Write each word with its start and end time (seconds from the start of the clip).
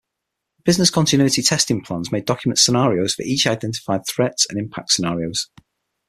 Business 0.65 0.89
continuity 0.89 1.43
testing 1.43 1.83
plans 1.83 2.11
may 2.11 2.21
document 2.21 2.57
scenarios 2.57 3.13
for 3.13 3.21
each 3.21 3.45
identified 3.45 4.01
threats 4.07 4.47
and 4.49 4.57
impact 4.57 4.91
scenarios. 4.91 5.51